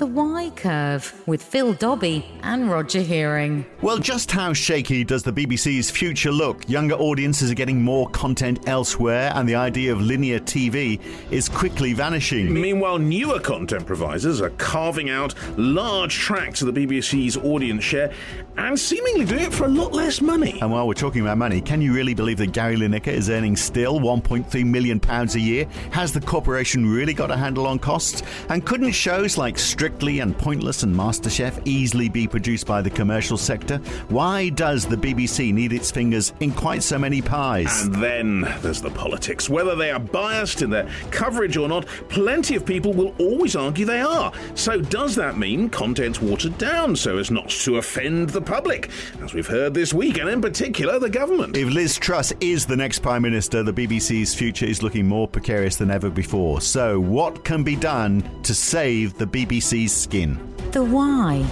[0.00, 3.66] The Why Curve with Phil Dobbie and Roger Hearing.
[3.82, 6.66] Well, just how shaky does the BBC's future look?
[6.70, 10.98] Younger audiences are getting more content elsewhere, and the idea of linear TV
[11.30, 12.50] is quickly vanishing.
[12.50, 18.10] Meanwhile, newer content providers are carving out large tracts of the BBC's audience share
[18.56, 20.58] and seemingly doing it for a lot less money.
[20.62, 23.54] And while we're talking about money, can you really believe that Gary Lineker is earning
[23.54, 25.66] still 1.3 million pounds a year?
[25.90, 28.22] Has the corporation really got a handle on costs?
[28.48, 29.58] And couldn't shows like
[29.90, 33.78] Strictly and Pointless and MasterChef easily be produced by the commercial sector?
[34.08, 37.82] Why does the BBC need its fingers in quite so many pies?
[37.82, 39.50] And then there's the politics.
[39.50, 43.84] Whether they are biased in their coverage or not, plenty of people will always argue
[43.84, 44.32] they are.
[44.54, 48.90] So, does that mean content's watered down so as not to offend the public?
[49.24, 51.56] As we've heard this week, and in particular, the government.
[51.56, 55.74] If Liz Truss is the next Prime Minister, the BBC's future is looking more precarious
[55.74, 56.60] than ever before.
[56.60, 60.38] So, what can be done to save the BBC's skin?
[60.72, 61.44] The Why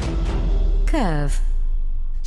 [0.87, 1.41] Curve.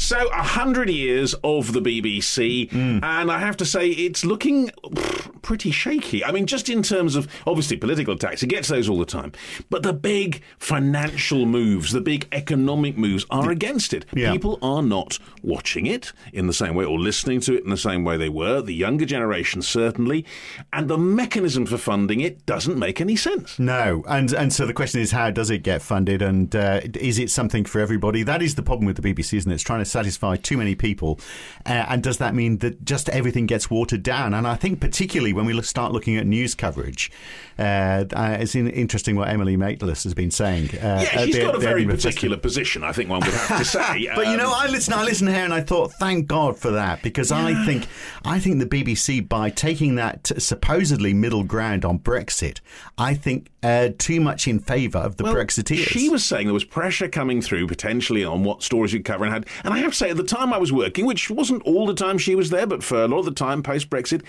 [0.02, 5.42] So, a hundred years of the BBC, and I have to say, it's looking pff,
[5.44, 6.26] pretty shaky.
[6.26, 9.32] I mean, just in terms of obviously political attacks, it gets those all the time.
[9.70, 14.06] But the big financial moves, the big economic moves are against it.
[14.14, 14.32] Yeah.
[14.32, 17.78] People are not watching it in the same way or listening to it in the
[17.78, 18.60] same way they were.
[18.60, 20.26] The younger generation, certainly.
[20.74, 23.60] And the mechanism for funding it doesn't make any sense.
[23.60, 27.20] No, and and so the question is, how does it get funded, and uh, is
[27.20, 28.24] it something for everybody?
[28.24, 29.56] That is the problem with the BBC, isn't it?
[29.56, 31.20] It's trying to satisfy too many people,
[31.66, 34.34] uh, and does that mean that just everything gets watered down?
[34.34, 37.12] And I think particularly when we look, start looking at news coverage,
[37.60, 40.70] uh, uh, it's in, interesting what Emily Maitlis has been saying.
[40.78, 43.66] Uh, Yeah, she's the- got a very particular position, I think one would have to
[43.78, 44.10] say.
[44.16, 44.94] But you Um, know, I listen.
[44.94, 47.86] I listened here, and I thought, thank God for that, because I think,
[48.26, 52.60] I think the BBC, by taking that supposedly middle ground on Brexit,
[52.98, 55.78] I think uh, too much in favour of the Well, Brexiteers.
[55.88, 59.34] She was saying there was pressure coming through potentially on what stories you'd cover and
[59.34, 59.46] had.
[59.64, 61.94] And I have to say, at the time I was working, which wasn't all the
[61.94, 64.24] time she was there, but for a lot of the time post Brexit,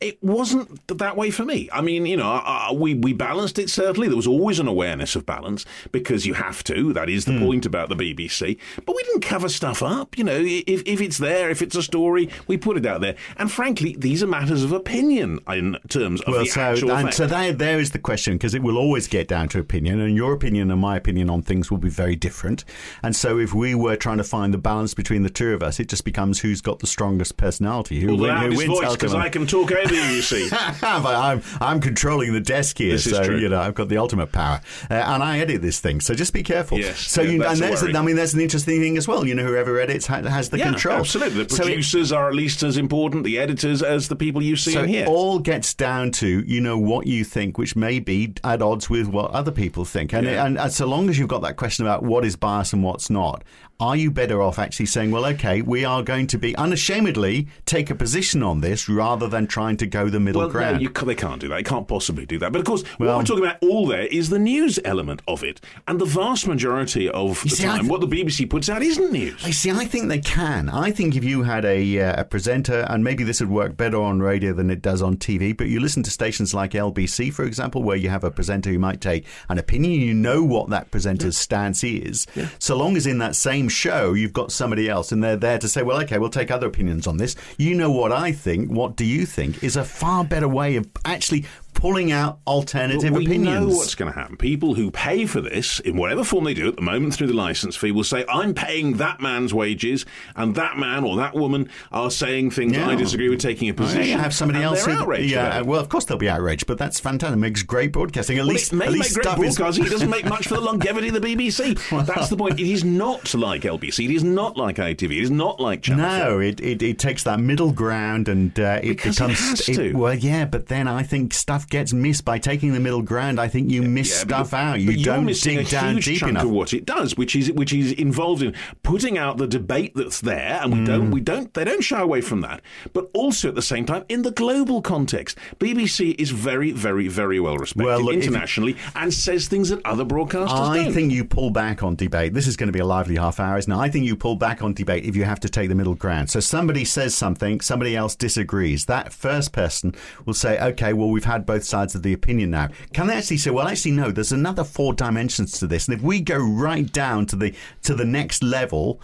[0.00, 1.68] it wasn't that way for me.
[1.72, 4.08] I mean, you know, uh, we we balanced it certainly.
[4.08, 6.92] There was always an awareness of balance because you have to.
[6.94, 7.44] That is the Hmm.
[7.44, 8.56] point about the BBC.
[8.86, 10.16] But we didn't cover stuff up.
[10.16, 13.14] You know, if if it's there, if it's a story, we put it out there.
[13.36, 17.02] And frankly, these are matters of opinion in terms of well, the so actual and
[17.08, 17.16] fact.
[17.16, 20.16] so there, there is the question because it will always get down to opinion, and
[20.16, 22.64] your opinion and my opinion on things will be very different.
[23.02, 25.78] And so, if we were trying to find the balance between the two of us,
[25.78, 29.14] it just becomes who's got the strongest personality, who, Well, win, who wins because.
[29.14, 30.00] I can talk over you.
[30.02, 30.48] You see.
[30.80, 33.96] but I'm I'm controlling the desk here, This is so you know I've got the
[33.98, 36.00] ultimate power, uh, and I edit this thing.
[36.00, 36.78] So just be careful.
[36.78, 37.96] Yes, so yeah, you, and a there's worry.
[37.96, 39.26] I mean there's an interesting thing as well.
[39.26, 40.98] You know, whoever edits ha- has the yeah, control.
[40.98, 41.44] Absolutely.
[41.44, 44.56] The So it- producers are at least as important, the editors, as the people you
[44.56, 45.04] see So hear.
[45.04, 48.88] it all gets down to you know what you think, which may be at odds
[48.90, 50.44] with what other people think, and, Yeah.
[50.44, 53.10] and and so long as you've got that question about what is bias and what's
[53.10, 53.44] not,
[53.80, 57.88] are you better off actually saying, well, okay, we are going to be unashamedly take
[57.90, 60.82] a position on this rather than trying to go the middle well, no, ground?
[60.82, 61.56] you, they can't do that.
[61.56, 62.52] They can't possibly do that.
[62.52, 65.42] But of course, what Well- we're talking about all there is the news element of
[65.42, 65.60] it.
[65.88, 69.10] And the vast majority of the see, time, th- what the BBC puts out isn't
[69.12, 69.42] news.
[69.44, 69.70] I see.
[69.70, 70.68] I think they can.
[70.68, 74.00] I think if you had a, uh, a presenter, and maybe this would work better
[74.00, 77.44] on radio than it does on TV, but you listen to stations like LBC, for
[77.44, 80.90] example, where you have a presenter who might take an opinion, you know what that
[80.90, 82.26] presenter's stance is.
[82.58, 85.68] So long as in that same show you've got somebody else and they're there to
[85.68, 87.36] say, well, okay, we'll take other opinions on this.
[87.56, 88.70] You know what I think.
[88.70, 89.62] What do you think?
[89.62, 91.46] Is a far better way of actually
[91.80, 93.66] pulling out alternative we opinions.
[93.72, 94.36] know what's going to happen.
[94.36, 97.32] People who pay for this, in whatever form they do at the moment through the
[97.34, 100.04] license fee, will say, I'm paying that man's wages,
[100.36, 102.88] and that man or that woman are saying things Yeah.
[102.88, 104.04] I disagree with, taking a yeah, position.
[104.04, 105.32] you have somebody else who, outraged.
[105.32, 107.34] yeah, well, of course they'll be outraged, but that's fantastic.
[107.36, 108.38] It makes great broadcasting.
[108.38, 109.86] At Well, least, it may at make great is- broadcasting.
[109.86, 111.78] It doesn't make much for the longevity of the BBC.
[112.06, 112.58] That's the point.
[112.60, 114.04] It is not like LBC.
[114.06, 115.04] It is not like ITV.
[115.18, 116.18] It is not like Channel 4.
[116.18, 119.38] No, it, it, it takes that middle ground and uh, it Because it becomes.
[119.50, 119.92] has to.
[119.94, 123.40] well, yeah, but then I think stuff gets missed by taking the middle ground.
[123.40, 124.80] I think you miss Yeah, stuff you- out.
[124.80, 126.44] You but don't dig down deep enough.
[126.44, 130.20] of what it does, which is which is involved in putting out the debate that's
[130.20, 130.86] there, and we Mm.
[130.86, 132.60] don't we don't they don't shy away from that.
[132.92, 137.40] But also at the same time, in the global context, BBC is very very very
[137.40, 140.92] well respected Well, look, if- internationally and says things that other broadcasters I don't.
[140.92, 142.34] think you pull back on debate.
[142.34, 143.76] This is going to be a lively half hour, isn't it?
[143.76, 146.30] I think you pull back on debate if you have to take the middle ground.
[146.30, 148.86] So somebody says something, somebody else disagrees.
[148.86, 149.94] That first person
[150.26, 152.68] will say, okay, well, we've had both sides of the opinion now.
[152.92, 155.88] Can they actually say, well, actually, no, there's another four dimensions to this.
[155.88, 159.00] And if we go right down to the, to the next level,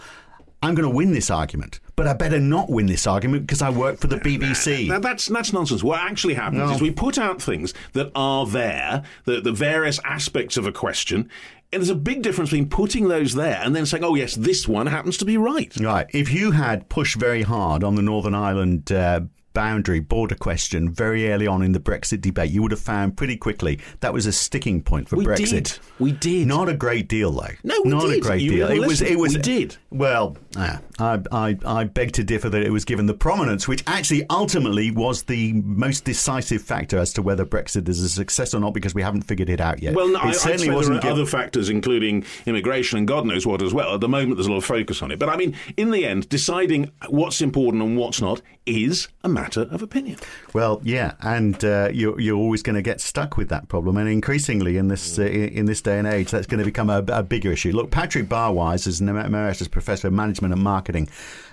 [0.63, 3.69] I'm going to win this argument, but I better not win this argument because I
[3.69, 4.87] work for the BBC.
[4.87, 5.83] Now that's that's nonsense.
[5.83, 6.71] What actually happens No.
[6.75, 11.29] is we put out things that are there, the the various aspects of a question.
[11.71, 14.67] And there's a big difference between putting those there and then saying, "Oh yes, this
[14.67, 16.07] one happens to be right." Right.
[16.11, 19.21] If you had pushed very hard on the Northern Ireland uh,
[19.57, 23.35] boundary border question very early on in the Brexit debate, you would have found pretty
[23.35, 25.49] quickly that was a sticking point for We Brexit.
[25.49, 25.79] did.
[25.97, 26.47] We did.
[26.47, 27.47] Not a great deal, though.
[27.63, 28.21] No, we not a did.
[28.21, 28.67] great You deal.
[28.69, 29.01] It was.
[29.01, 29.35] It was.
[29.35, 29.75] We did.
[29.89, 34.25] Well, I, I, I beg to differ that it was given the prominence, which actually
[34.29, 38.75] ultimately was the most decisive factor as to whether Brexit is a success or not,
[38.75, 39.95] because we haven't figured it out yet.
[39.95, 41.03] Well, no, it I, certainly wasn't.
[41.03, 43.95] are other factors, including immigration and God knows what as well.
[43.95, 45.17] At the moment, there's a lot of focus on it.
[45.17, 49.46] But I mean, in the end, deciding what's important and what's not is a matter
[49.55, 50.17] of opinion.
[50.53, 54.09] Well, yeah, and uh, you're you're always going to get stuck with that problem, and
[54.09, 57.03] increasingly in this uh, in in this day and age, that's going to become a,
[57.07, 57.71] a bigger issue.
[57.71, 61.07] Look, Patrick Barwise is an emeritus professor of management and marketing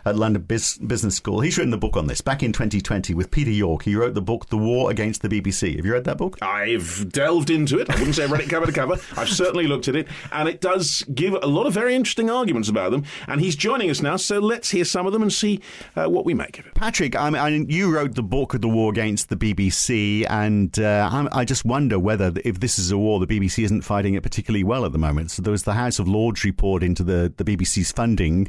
[0.04, 1.40] at London Bus- Business School.
[1.40, 3.82] He's written a book on this back in 2020 with Peter York.
[3.84, 6.38] He wrote the book "The War Against the BBC." Have you read that book?
[6.42, 7.88] I've delved into it.
[7.90, 8.96] I wouldn't say I've read it cover to cover.
[9.16, 12.68] I've certainly looked at it, and it does give a lot of very interesting arguments
[12.68, 13.04] about them.
[13.28, 15.60] And he's joining us now, so let's hear some of them and see
[15.96, 16.74] uh, what we make of it.
[16.74, 21.08] Patrick, I mean, you wrote the book of "The War Against the BBC," and uh,
[21.10, 24.22] I'm- I just wonder whether, if this is a war, the BBC isn't fighting it
[24.22, 25.30] particularly well at the moment.
[25.30, 28.48] So there was the House of Lords report into the, the BBC's funding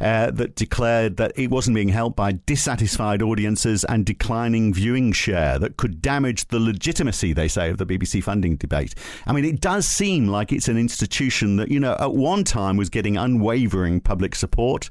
[0.00, 5.58] uh, that declared that it wasn't being helped by dissatisfied audiences and declining viewing share
[5.58, 8.94] that could damage the legitimacy, they say, of the BBC funding debate.
[9.26, 12.76] I mean, it does seem like it's an institution that, you know, at one time
[12.76, 14.88] was getting unwavering public support.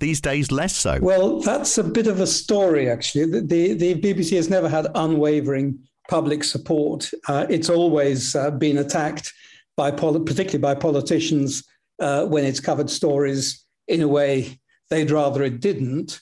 [0.00, 0.98] These days, less so.
[1.00, 3.26] Well, that's a bit of a story, actually.
[3.26, 5.78] The, the, the BBC has never had unwavering
[6.08, 7.10] public support.
[7.28, 9.32] Uh, it's always uh, been attacked
[9.76, 11.64] by, particularly by politicians,
[12.00, 14.58] uh, when it's covered stories in a way
[14.90, 16.20] they'd rather it didn't.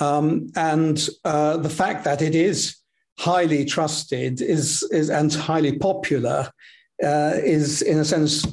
[0.00, 2.76] Um, and uh, the fact that it is
[3.18, 6.50] highly trusted is, is and highly popular
[7.02, 8.46] uh, is, in a sense,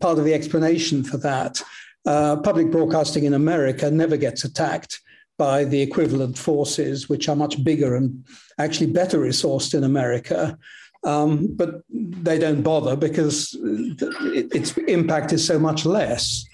[0.00, 1.62] part of the explanation for that.
[2.06, 5.00] Uh, public broadcasting in America never gets attacked
[5.36, 8.24] by the equivalent forces, which are much bigger and
[8.58, 10.58] actually better resourced in America.
[11.04, 16.44] Um, but they don't bother because it, its impact is so much less.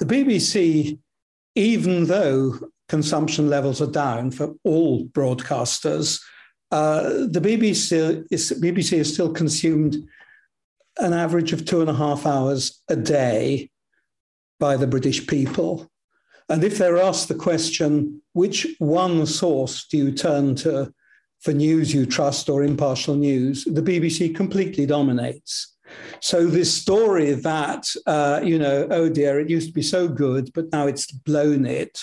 [0.00, 0.98] The BBC,
[1.54, 2.58] even though
[2.88, 6.20] consumption levels are down for all broadcasters,
[6.70, 9.96] uh, the BBC is, BBC is still consumed
[10.98, 13.70] an average of two and a half hours a day
[14.58, 15.90] by the British people.
[16.48, 20.92] And if they're asked the question, which one source do you turn to
[21.40, 25.71] for news you trust or impartial news, the BBC completely dominates.
[26.20, 30.52] So this story that, uh, you know, oh dear, it used to be so good,
[30.54, 32.00] but now it's blown it,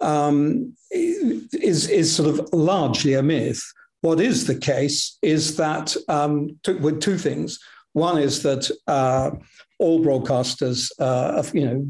[0.00, 3.62] um, is, is sort of largely a myth.
[4.02, 7.58] What is the case is that, um, two, with two things.
[7.92, 9.32] One is that uh,
[9.80, 11.82] all broadcasters, uh, you know,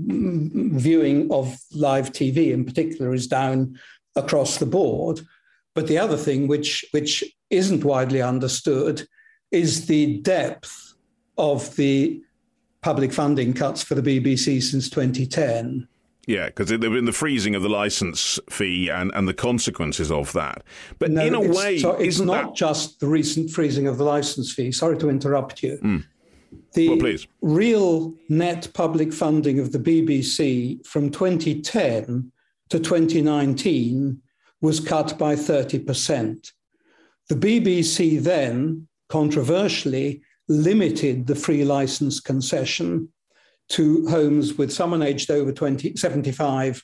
[0.78, 3.78] viewing of live TV in particular is down
[4.16, 5.20] across the board.
[5.74, 9.06] But the other thing, which which isn't widely understood,
[9.50, 10.89] is the depth
[11.40, 12.22] of the
[12.82, 15.88] public funding cuts for the BBC since 2010.
[16.26, 20.12] Yeah, because there have been the freezing of the license fee and, and the consequences
[20.12, 20.62] of that.
[20.98, 23.96] But No, in a it's- way, so it's not that just the recent freezing of
[23.98, 24.70] the license fee.
[24.70, 25.76] Sorry to interrupt you.
[25.78, 25.96] Hmm.
[26.74, 27.26] The Well, please.
[27.40, 32.30] real net public funding of the BBC from 2010
[32.68, 34.20] to 2019
[34.60, 36.52] was cut by 30%.
[37.28, 43.08] The BBC then, controversially, limited the free license concession
[43.68, 46.82] to homes with someone aged over 20, 75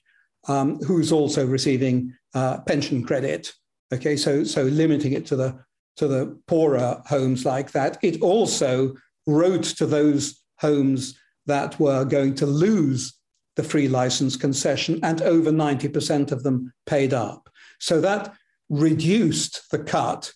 [0.49, 3.53] um, who's also receiving uh, pension credit.
[3.93, 5.59] Okay, so so limiting it to the
[5.97, 7.99] to the poorer homes like that.
[8.03, 8.95] It also
[9.27, 13.15] wrote to those homes that were going to lose
[13.57, 17.49] the free license concession, and over 90% of them paid up.
[17.81, 18.35] So that
[18.69, 20.33] reduced the cut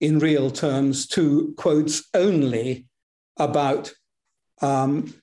[0.00, 2.86] in real terms to quotes only
[3.36, 3.92] about
[4.62, 5.14] um,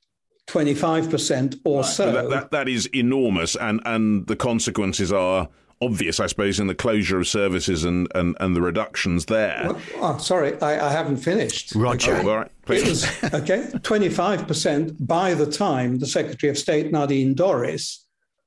[0.47, 2.11] 25% or so.
[2.11, 5.49] that, that, that is enormous, and, and the consequences are
[5.81, 9.69] obvious, I suppose, in the closure of services and, and, and the reductions there.
[9.95, 11.75] Oh, sorry, I, I haven't finished.
[11.75, 12.15] Roger.
[12.15, 12.85] Oh, all right, please.
[12.87, 17.99] was, okay, 25% by the time the Secretary of State, Nadine Dorries,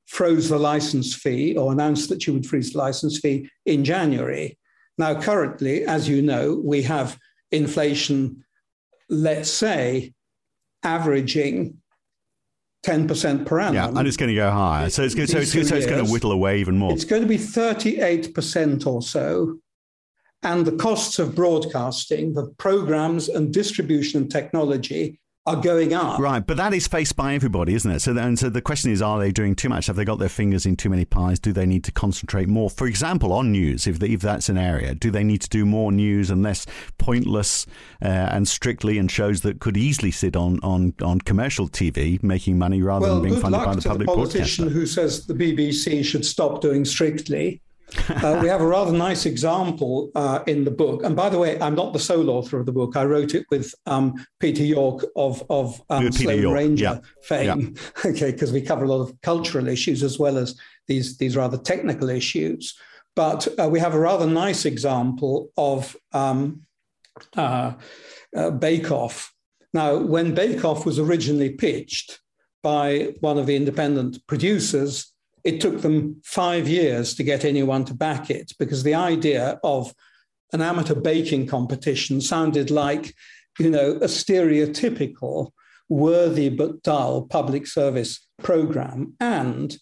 [0.06, 4.58] froze the license fee or announced that she would freeze the license fee in January.
[5.00, 7.18] Now, currently, as you know, we have
[7.50, 8.44] inflation,
[9.08, 10.12] let's say,
[10.82, 11.78] averaging
[12.84, 13.74] 10% per annum.
[13.74, 14.90] Yeah, and it's going to go higher.
[14.90, 16.92] So it's, so it's, so it's going to whittle away even more.
[16.92, 19.58] It's going to be 38% or so.
[20.42, 26.18] And the costs of broadcasting, the programs and distribution and technology are going up.
[26.18, 28.00] Right, but that is faced by everybody, isn't it?
[28.00, 29.86] So, and so the question is, are they doing too much?
[29.86, 31.38] Have they got their fingers in too many pies?
[31.38, 32.68] Do they need to concentrate more?
[32.68, 35.92] For example, on news, if, if that's an area, do they need to do more
[35.92, 36.66] news and less
[36.98, 37.66] pointless
[38.02, 42.58] uh, and strictly and shows that could easily sit on, on, on commercial TV making
[42.58, 44.80] money rather well, than being funded by the to public the politician broadcaster?
[44.80, 47.62] who says the BBC should stop doing strictly.
[48.08, 51.02] Uh, we have a rather nice example uh, in the book.
[51.04, 52.96] And by the way, I'm not the sole author of the book.
[52.96, 57.10] I wrote it with um, Peter York of, of um, York, Ranger yeah.
[57.22, 57.74] fame.
[58.04, 61.58] Okay, because we cover a lot of cultural issues as well as these, these rather
[61.58, 62.76] technical issues.
[63.16, 66.62] But uh, we have a rather nice example of um,
[67.36, 67.74] uh,
[68.36, 69.32] uh, Bake Off.
[69.72, 72.20] Now, when Bake Off was originally pitched
[72.62, 75.09] by one of the independent producers,
[75.44, 79.94] it took them five years to get anyone to back it because the idea of
[80.52, 83.14] an amateur baking competition sounded like,
[83.58, 85.52] you know, a stereotypical,
[85.88, 89.14] worthy but dull public service program.
[89.20, 89.76] And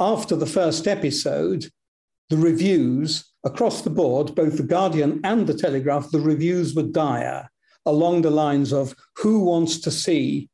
[0.00, 1.66] after the first episode,
[2.30, 7.48] the reviews across the board, both the Guardian and the Telegraph, the reviews were dire
[7.84, 10.48] along the lines of who wants to see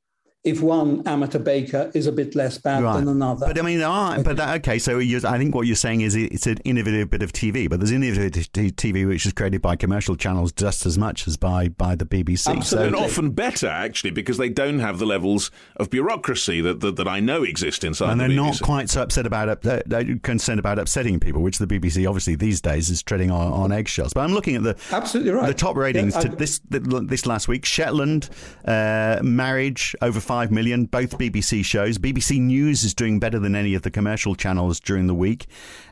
[0.44, 2.98] if one amateur baker is a bit less bad Right.
[3.00, 3.46] than another.
[3.48, 4.78] But I mean, there are, but that, okay.
[4.78, 7.80] So you're, I think what you're saying is it's an innovative bit of TV, but
[7.80, 11.96] there's innovative TV which is created by commercial channels just as much as by by
[11.96, 12.48] the BBC.
[12.56, 12.86] Absolutely.
[12.86, 17.08] and often better actually because they don't have the levels of bureaucracy that that, that
[17.08, 18.12] I know exist inside.
[18.12, 18.62] and the they're not BBC.
[18.62, 22.36] quite so upset about up, uh, uh, concerned about upsetting people, which the BBC obviously
[22.36, 24.12] these days is treading on, on eggshells.
[24.14, 25.48] But I'm looking at the Absolutely right.
[25.48, 27.64] the top ratings Yeah, to this this last week.
[27.64, 28.30] Shetland,
[28.64, 31.96] uh, Marriage over five million, both BBC shows.
[31.96, 35.46] BBC News is doing better than any of the commercial channels during the week.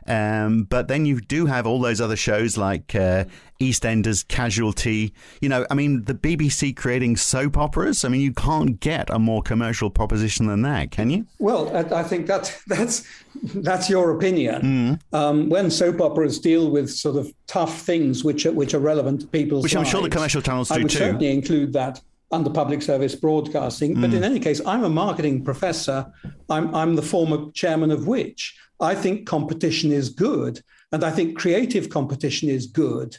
[0.05, 3.25] Um, but then you do have all those other shows like uh,
[3.59, 5.11] EastEnders, Casualty.
[5.41, 8.05] You know, I mean, the BBC creating soap operas.
[8.05, 11.25] I mean, you can't get a more commercial proposition than that, can you?
[11.39, 13.07] Well, I, think that that's
[13.55, 14.99] that's your opinion.
[15.11, 15.17] Mm.
[15.17, 19.21] Um, when soap operas deal with sort of tough things which are, which are relevant
[19.21, 20.99] to people's Which I'm sure the commercial channels do I would too.
[20.99, 23.95] certainly include that under public service broadcasting.
[23.95, 24.01] Mm.
[24.01, 26.11] But in any case, I'm a marketing professor.
[26.49, 31.37] I'm I'm the former chairman of which I think competition is good, and I think
[31.37, 33.17] creative competition is good.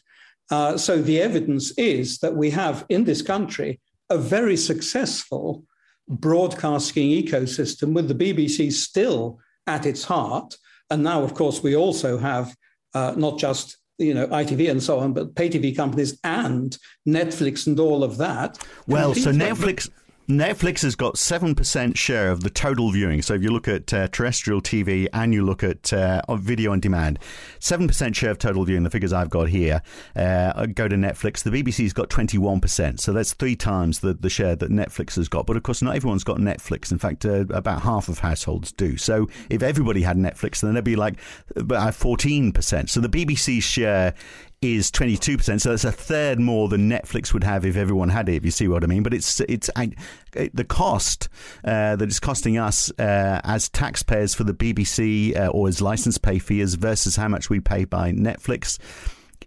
[0.51, 5.65] Uh, so the evidence is that we have in this country a very successful
[6.09, 10.57] broadcasting ecosystem with the BBC still at its heart.
[10.91, 12.57] And now, of course, we also have
[12.95, 16.77] uh, not just you know ITV and so on, but pay TV companies and
[17.07, 18.59] Netflix and all of that.
[18.87, 19.33] Well, so.
[19.33, 19.91] Netflix.
[20.29, 23.23] Netflix has got 7% share of the total viewing.
[23.23, 26.81] So if you look at uh, terrestrial TV and you look at uh, video on
[26.81, 27.19] demand,
[27.61, 29.81] 7% share of total viewing, the figures I've got here,
[30.15, 31.43] uh, go to Netflix.
[31.43, 33.01] The BBC's got 21%.
[33.01, 35.47] So that's three times the, the share that Netflix has got.
[35.47, 36.93] But of course, not everyone's got Netflix.
[36.93, 38.99] In fact, uh, about half of households do.
[38.99, 41.15] So if everybody had Netflix, then there'd be like
[41.57, 42.91] about 14%.
[42.91, 44.13] So the BBC's share
[44.61, 45.61] is 22%.
[45.61, 48.51] So that's a third more than Netflix would have if everyone had it, if you
[48.51, 49.03] see what I mean.
[49.03, 49.93] But it's it's I-
[50.33, 51.29] the cost
[51.65, 56.19] uh, that it's costing us uh, as taxpayers for the BBC uh, or as license
[56.19, 58.79] pay fees versus how much we pay by Netflix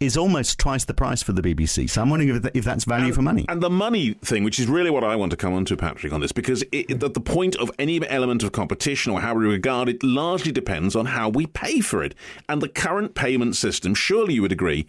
[0.01, 1.87] is almost twice the price for the BBC.
[1.87, 3.45] So I'm wondering if, if that's value for money.
[3.47, 6.11] And the money thing, which is really what I want to come on to, Patrick,
[6.11, 9.45] on this, because it, the, the point of any element of competition or how we
[9.45, 12.15] regard it largely depends on how we pay for it.
[12.49, 14.87] And the current payment system, surely you would agree,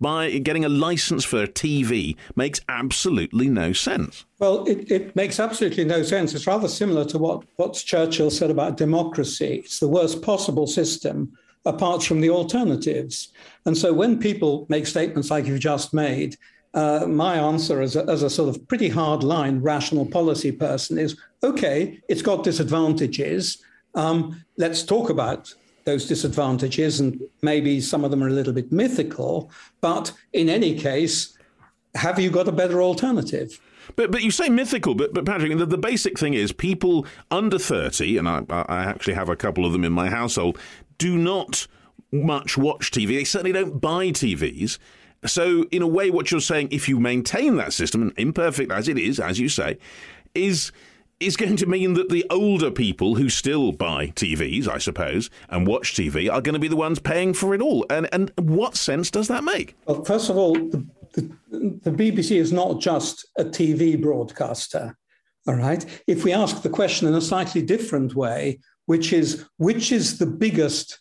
[0.00, 4.24] by getting a license for a TV makes absolutely no sense.
[4.38, 6.34] Well, it, it makes absolutely no sense.
[6.34, 9.62] It's rather similar to what, what Churchill said about democracy.
[9.64, 13.28] It's the worst possible system apart from the alternatives.
[13.66, 16.36] And so when people make statements like you've just made,
[16.74, 20.98] uh, my answer as a, as a sort of pretty hard line rational policy person
[20.98, 23.62] is okay, it's got disadvantages.
[23.94, 25.54] Um, let's talk about
[25.84, 29.50] those disadvantages, and maybe some of them are a little bit mythical.
[29.80, 31.36] But in any case,
[31.94, 33.60] have you got a better alternative?
[33.96, 37.58] But but you say mythical, but but Patrick, the, the basic thing is people under
[37.58, 40.58] thirty, and I I actually have a couple of them in my household,
[41.02, 41.66] do not
[42.12, 43.08] much watch TV.
[43.08, 44.78] They certainly don't buy TVs.
[45.26, 48.88] So in a way, what you're saying, if you maintain that system, and imperfect as
[48.88, 49.78] it is, as you say,
[50.34, 50.70] is
[51.20, 55.68] is going to mean that the older people who still buy TVs, I suppose, and
[55.68, 57.86] watch TV are going to be the ones paying for it all.
[57.90, 59.76] And and what sense does that make?
[59.86, 64.96] Well, first of all, the, the, the BBC is not just a TV broadcaster.
[65.46, 65.84] All right.
[66.06, 68.60] If we ask the question in a slightly different way,
[68.92, 71.00] which is which is the biggest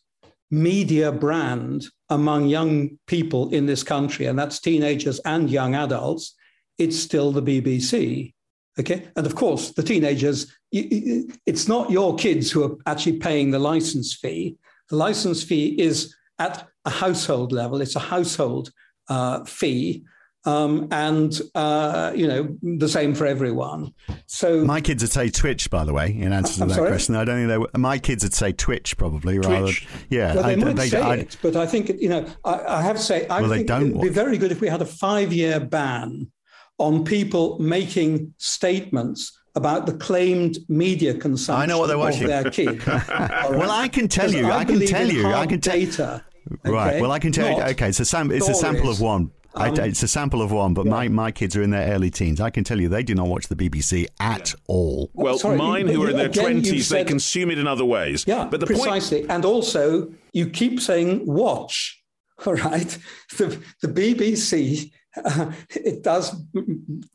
[0.49, 6.33] media brand among young people in this country, and that's teenagers and young adults,
[6.77, 8.33] it's still the BBC.
[8.79, 9.09] Okay.
[9.17, 10.37] And of course, the teenagers,
[10.71, 14.55] it's not your kids who are actually paying the license fee.
[14.89, 18.71] The license fee is at a household level, it's a household
[19.09, 20.05] uh, fee.
[20.43, 23.93] Um, and uh, you know the same for everyone.
[24.25, 26.89] So my kids would say Twitch, by the way, in answer to I'm that sorry?
[26.89, 27.15] question.
[27.15, 27.57] I don't think they.
[27.59, 29.65] Were, my kids would say Twitch probably rather.
[29.65, 29.87] Twitch.
[30.09, 32.25] Yeah, Well, they I- might they- say I- it, but I think you know.
[32.43, 34.81] I, I have to say, I Well, think it'd be very good if we had
[34.81, 36.31] a five-year ban
[36.79, 42.23] on people making statements about the claimed media consumption I know what they're watching.
[42.23, 42.81] of their kid.
[42.87, 43.49] All right?
[43.51, 46.23] Well, I can tell you, I can tell you, I can tell- data.
[46.65, 46.99] Right.
[46.99, 47.61] Well, I can tell you.
[47.61, 49.29] Okay, so sam- it's a sample of stories.
[49.53, 49.79] One.
[49.79, 52.09] I, Um, it's a sample of one, but my, my kids are in their early
[52.09, 52.39] teens.
[52.39, 55.09] I can tell you they do not watch the BBC at all.
[55.13, 57.67] Well, Sorry, mine you- who are in their again, you've 20s, they consume it in
[57.67, 58.25] other ways.
[58.27, 59.27] Yeah, but the precisely.
[59.29, 61.97] And also, you keep saying watch.
[62.45, 62.97] All right,
[63.37, 64.91] the the BBC
[65.23, 66.33] uh, it does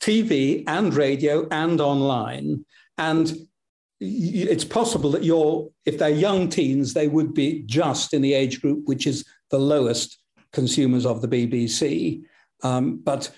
[0.01, 2.65] TV and radio and online,
[2.97, 3.35] and
[3.99, 8.61] it's possible that you're if they're young teens, they would be just in the age
[8.61, 10.19] group which is the lowest
[10.57, 12.23] consumers of the BBC.
[12.63, 13.31] Um, but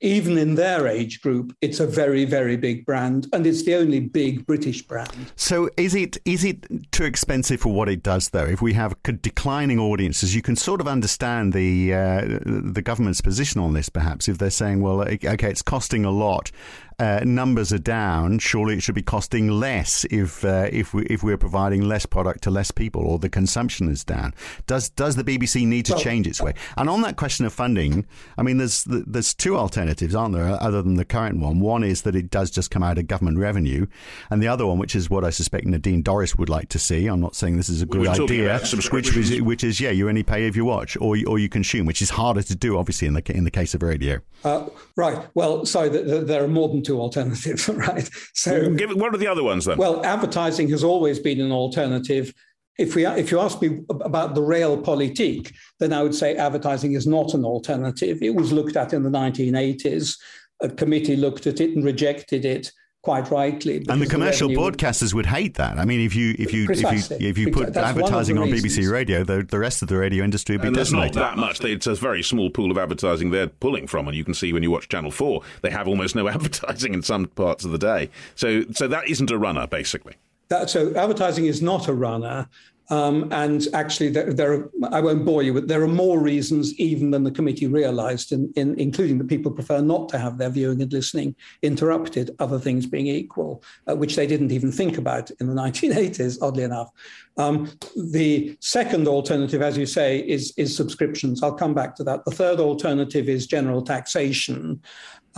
[0.00, 4.00] even in their age group, it's a very, very big brand, and it's the only
[4.00, 5.32] big British brand.
[5.36, 8.44] So is it is it too expensive for what it does though?
[8.44, 13.60] If we have declining audiences, you can sort of understand the uh, the government's position
[13.60, 13.88] on this.
[13.88, 16.50] Perhaps if they're saying, well, okay, it's costing a lot.
[17.00, 18.40] Uh, numbers are down.
[18.40, 22.42] Surely it should be costing less if uh, if we if we're providing less product
[22.42, 24.34] to less people, or the consumption is down.
[24.66, 26.54] Does does the BBC need to change its way?
[26.76, 28.04] And on that question of funding,
[28.36, 30.48] I mean, there's there's two alternatives, aren't there?
[30.60, 33.38] Other than the current one, one is that it does just come out of government
[33.38, 33.86] revenue,
[34.30, 37.06] and the other one, which is what I suspect Nadine Dorries would like to see.
[37.06, 38.54] I'm not saying this is a good idea,
[38.92, 41.48] which is which is yeah, you only pay if you watch or you- or you
[41.48, 44.18] consume, which is harder to do, obviously, in the in the case of radio.
[44.44, 45.28] Uh, right.
[45.34, 48.08] Well, sorry, th- th- there are more than two alternatives, right?
[48.34, 49.76] So, mm, Give, what are the other ones then?
[49.76, 52.32] well, advertising has always been an alternative.
[52.78, 57.06] If we, if you ask me about the realpolitik, then I would say advertising is
[57.06, 58.22] not an alternative.
[58.22, 60.16] It was looked at in the 1980s.
[60.62, 63.76] A committee looked at it and rejected it quite rightly.
[63.76, 65.78] And the because commercial revenue- broadcasters would hate that.
[65.78, 67.16] I mean, if you if you Precisely.
[67.16, 68.90] if you if you put That's one of the advertising on BBC.
[68.90, 71.22] Radio, the the rest of the radio industry would be and there's not decimated.
[71.22, 71.64] that much.
[71.64, 74.62] It's a very small pool of advertising they're pulling from, and you can see when
[74.62, 78.10] you watch Channel Four, they have almost no advertising in some parts of the day.
[78.34, 80.14] So, so that isn't a runner, basically.
[80.48, 82.48] That, so advertising is not a runner.
[82.90, 86.72] Um, and actually, there, there are, I won't bore you, but there are more reasons
[86.80, 90.48] even than the committee realised, in, in, including that people prefer not to have their
[90.48, 95.30] viewing and listening interrupted, other things being equal, uh, which they didn't even think about
[95.32, 96.90] in the 1980s, oddly enough.
[97.36, 101.42] Um, the second alternative, as you say, is, is subscriptions.
[101.42, 102.24] I'll come back to that.
[102.24, 104.80] The third alternative is general taxation.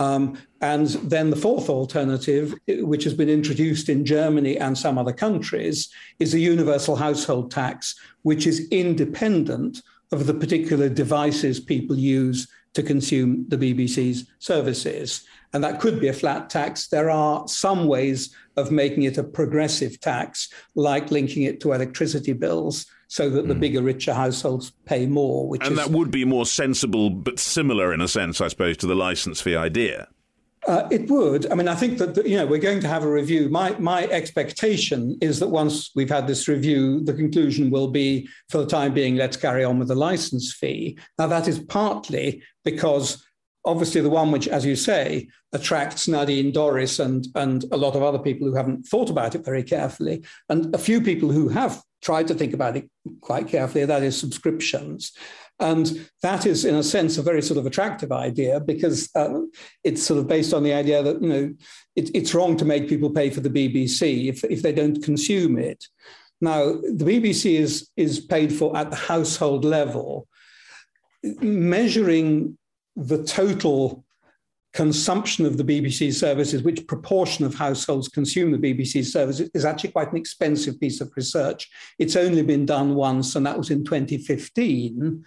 [0.01, 5.13] Um, and then the fourth alternative, which has been introduced in Germany and some other
[5.13, 12.47] countries, is a universal household tax, which is independent of the particular devices people use
[12.73, 15.23] to consume the BBC's services.
[15.53, 16.87] And that could be a flat tax.
[16.87, 22.33] There are some ways of making it a progressive tax, like linking it to electricity
[22.33, 26.23] bills so that the bigger, richer households pay more, which And is that would be
[26.23, 30.07] more sensible, but similar in a sense, I suppose, to the license fee idea.
[30.65, 31.51] Uh, it would.
[31.51, 33.49] I mean, I think that you know we're going to have a review.
[33.49, 38.59] My my expectation is that once we've had this review, the conclusion will be, for
[38.59, 40.97] the time being, let's carry on with the license fee.
[41.19, 43.21] Now that is partly because
[43.65, 48.03] obviously the one which, as you say, attracts Nadine Dorries and and a lot of
[48.03, 51.81] other people who haven't thought about it very carefully, and a few people who have
[52.01, 52.89] tried to think about it
[53.21, 53.85] quite carefully.
[53.85, 55.11] That is subscriptions.
[55.59, 59.41] And that is, in a sense, a very sort of attractive idea because uh,
[59.83, 61.53] it's sort of based on the idea that, you know,
[61.95, 65.59] it, it's wrong to make people pay for the BBC if, if they don't consume
[65.59, 65.85] it.
[66.41, 70.27] Now, the BBC is, is paid for at the household level.
[71.23, 72.57] Measuring
[72.95, 74.03] the total
[74.73, 79.91] consumption of the BBC services, which proportion of households consume the BBC services, is actually
[79.91, 81.69] quite an expensive piece of research.
[81.99, 85.23] It's only been done once, and that was in 2015.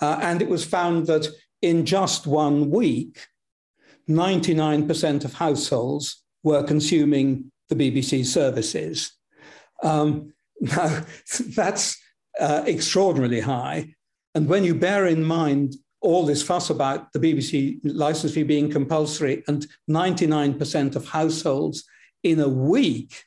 [0.00, 1.28] Uh, and it was found that
[1.62, 3.26] in just one week,
[4.08, 9.12] 99% of households were consuming the BBC services.
[9.82, 11.02] Um, now,
[11.54, 11.98] that's
[12.40, 13.94] uh, extraordinarily high.
[14.34, 18.70] And when you bear in mind all this fuss about the BBC license fee being
[18.70, 21.84] compulsory, and 99% of households
[22.22, 23.24] in a week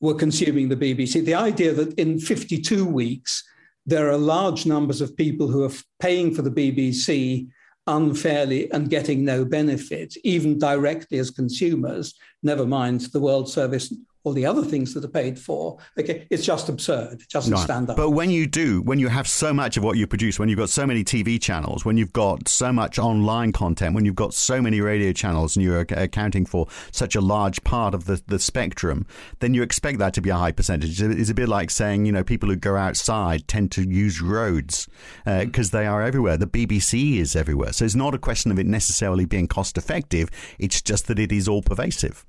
[0.00, 1.24] were consuming the BBC.
[1.24, 3.42] The idea that in 52 weeks,
[3.86, 7.48] there are large numbers of people who are paying for the BBC
[7.86, 14.32] unfairly and getting no benefit, even directly as consumers, never mind the World Service all
[14.32, 15.78] the other things that are paid for.
[15.98, 17.20] Okay, it's just absurd.
[17.20, 17.96] It doesn't stand up.
[17.96, 20.58] But when you do, when you have so much of what you produce, when you've
[20.58, 24.32] got so many TV channels, when you've got so much online content, when you've got
[24.32, 28.38] so many radio channels, and you're accounting for such a large part of the, the
[28.38, 29.06] spectrum,
[29.40, 31.00] then you expect that to be a high percentage.
[31.02, 34.88] It's a bit like saying, you know, people who go outside tend to use roads
[35.26, 36.38] because uh, they are everywhere.
[36.38, 37.72] The BBC is everywhere.
[37.72, 40.30] So it's not a question of it necessarily being cost effective.
[40.58, 42.24] It's just that it is all pervasive.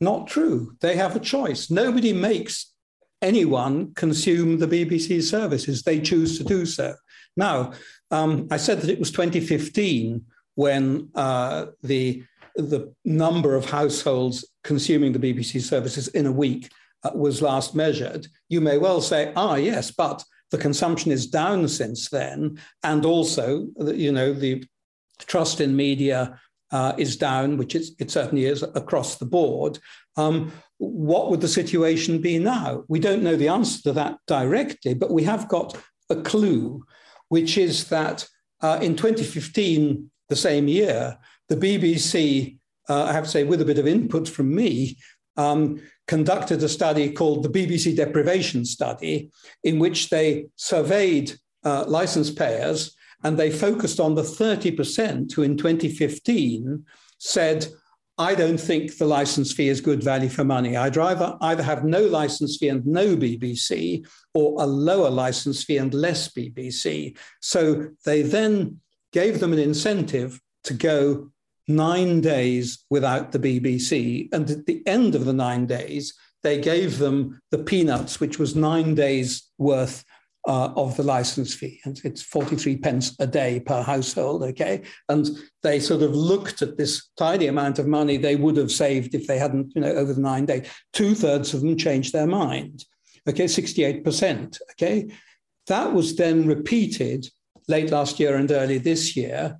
[0.00, 0.76] Not true.
[0.80, 1.70] They have a choice.
[1.70, 2.72] Nobody makes
[3.20, 5.82] anyone consume the BBC services.
[5.82, 6.94] They choose to do so.
[7.36, 7.72] Now,
[8.10, 12.24] um, I said that it was 2015 when uh, the
[12.56, 16.68] the number of households consuming the BBC services in a week
[17.04, 18.26] uh, was last measured.
[18.48, 23.68] You may well say, ah, yes, but the consumption is down since then, and also,
[23.78, 24.64] you know, the
[25.20, 29.78] trust in media uh, is down, which it certainly is across the board.
[30.16, 32.84] Um, what would the situation be now?
[32.88, 35.76] We don't know the answer to that directly, but we have got
[36.10, 36.84] a clue,
[37.28, 38.26] which is that
[38.60, 43.64] uh, in 2015, the same year, the BBC, uh, I have to say, with a
[43.64, 44.98] bit of input from me,
[45.36, 49.30] um, conducted a study called the BBC Deprivation Study,
[49.64, 51.32] in which they surveyed
[51.64, 56.84] uh, license payers and they focused on the 30% who in 2015
[57.18, 57.66] said,
[58.16, 60.76] I don't think the license fee is good value for money.
[60.76, 65.76] I'd rather either have no license fee and no BBC or a lower license fee
[65.78, 67.16] and less BBC.
[67.40, 68.80] So they then
[69.12, 71.30] gave them an incentive to go
[71.68, 74.28] nine days without the BBC.
[74.32, 78.56] And at the end of the nine days, they gave them the peanuts, which was
[78.56, 80.04] nine days worth
[80.48, 81.78] uh, of the license fee.
[81.84, 84.82] And it's 43 pence a day per household, okay?
[85.10, 85.28] And
[85.62, 89.26] they sort of looked at this tiny amount of money they would have saved if
[89.26, 90.66] they hadn't, you know, over the nine days.
[90.94, 92.86] Two thirds of them changed their mind,
[93.28, 93.44] okay?
[93.44, 95.08] 68%, okay?
[95.66, 97.28] That was then repeated
[97.68, 99.58] late last year and early this year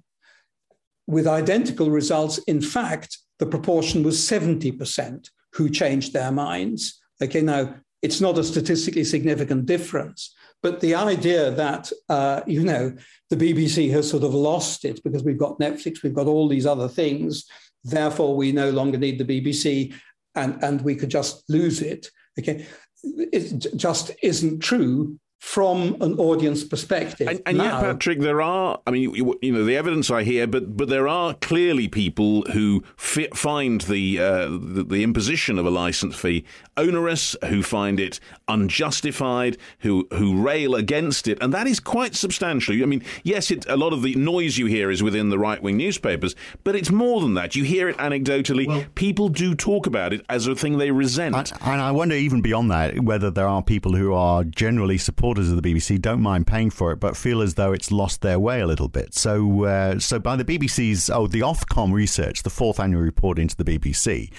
[1.06, 2.38] with identical results.
[2.38, 6.98] In fact, the proportion was 70% who changed their minds.
[7.22, 12.94] Okay, now it's not a statistically significant difference, but the idea that, uh, you know,
[13.30, 16.66] the BBC has sort of lost it because we've got Netflix, we've got all these
[16.66, 17.44] other things,
[17.84, 19.94] therefore we no longer need the BBC
[20.34, 22.10] and, and we could just lose it.
[22.38, 22.66] Okay.
[23.02, 27.28] It just isn't true from an audience perspective.
[27.28, 30.24] And, and now, yet, Patrick, there are, I mean, you, you, know, the evidence I
[30.24, 35.58] hear, but but there are clearly people who fi- find the, uh, the, the imposition
[35.58, 36.44] of a license fee
[36.76, 42.74] onerous, who find it unjustified, who who rail against it, and that is quite substantial.
[42.82, 45.62] I mean, yes, it, a lot of the noise you hear is within the right
[45.62, 47.54] wing newspapers, but it's more than that.
[47.54, 48.66] You hear it anecdotally.
[48.66, 51.52] Well, people do talk about it as a thing they resent.
[51.62, 55.50] and I wonder, even beyond that, whether there are people who are generally supportive supporters
[55.50, 58.40] of the BBC don't mind paying for it, but feel as though it's lost their
[58.40, 59.12] way a little bit.
[59.12, 63.54] So, uh, so by the BBC's oh, the Ofcom research, the fourth annual report into
[63.54, 64.32] the BBC,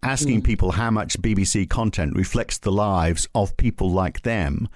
[0.00, 0.44] asking mm.
[0.44, 4.68] people how much BBC content reflects the lives of people like them,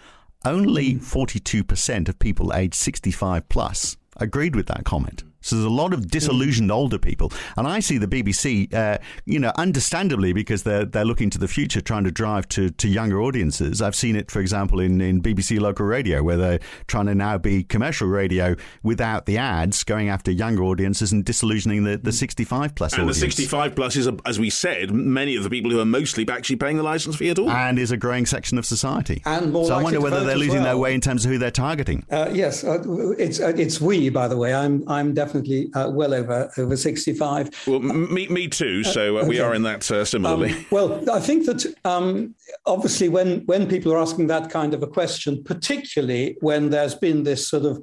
[0.44, 5.22] only forty two percent of people aged sixty five plus agreed with that comment.
[5.42, 6.74] So there's a lot of disillusioned mm.
[6.74, 11.30] older people, and I see the BBC, uh, you know, understandably because they're they're looking
[11.30, 13.82] to the future, trying to drive to, to younger audiences.
[13.82, 17.38] I've seen it, for example, in, in BBC local radio, where they're trying to now
[17.38, 22.74] be commercial radio without the ads, going after younger audiences and disillusioning the, the 65
[22.74, 22.74] plus.
[22.74, 23.16] plus and audience.
[23.18, 26.56] the 65 plus is, as we said, many of the people who are mostly actually
[26.56, 29.22] paying the license fee at all, and is a growing section of society.
[29.24, 30.64] And more so I wonder whether they're losing well.
[30.64, 32.04] their way in terms of who they're targeting.
[32.10, 32.82] Uh, yes, uh,
[33.18, 34.54] it's uh, it's we, by the way.
[34.54, 37.50] I'm I'm definitely definitely uh, well over over 65.
[37.66, 38.84] Well, me, me too.
[38.84, 40.52] So uh, we are in that uh, similarly.
[40.52, 42.34] Um, well, I think that um,
[42.66, 47.22] obviously when when people are asking that kind of a question, particularly when there's been
[47.22, 47.82] this sort of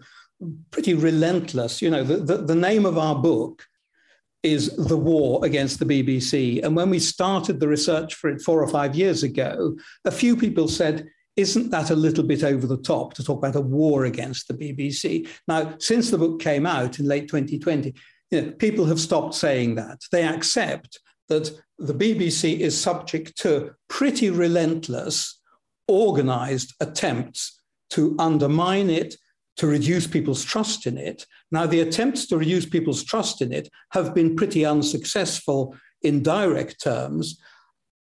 [0.72, 3.66] pretty relentless, you know, the, the, the name of our book
[4.42, 6.64] is the war against the BBC.
[6.64, 10.38] And when we started the research for it four or five years ago, a few
[10.38, 11.10] people said,
[11.40, 14.54] isn't that a little bit over the top to talk about a war against the
[14.54, 15.28] BBC?
[15.48, 17.94] Now, since the book came out in late 2020,
[18.32, 20.02] you know, people have stopped saying that.
[20.12, 21.00] They accept
[21.30, 25.40] that the BBC is subject to pretty relentless,
[25.88, 29.16] organized attempts to undermine it,
[29.58, 31.26] to reduce people's trust in it.
[31.52, 36.82] Now, the attempts to reduce people's trust in it have been pretty unsuccessful in direct
[36.82, 37.40] terms.